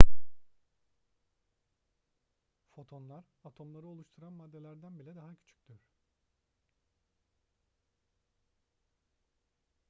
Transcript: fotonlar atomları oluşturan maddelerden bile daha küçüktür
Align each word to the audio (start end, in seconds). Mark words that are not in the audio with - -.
fotonlar 2.75 3.23
atomları 3.43 3.87
oluşturan 3.87 4.33
maddelerden 4.33 4.99
bile 4.99 5.15
daha 5.15 5.35
küçüktür 5.35 5.79